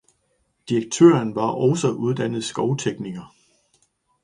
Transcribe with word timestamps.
Direktøren 0.69 1.35
var 1.35 1.49
også 1.49 1.91
uddannet 1.91 2.43
skovtekniker 2.43 3.33